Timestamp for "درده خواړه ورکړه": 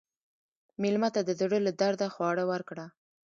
1.81-2.85